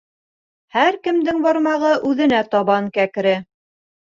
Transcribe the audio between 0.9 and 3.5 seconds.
кемдең бармағы үҙенә табан кәкре.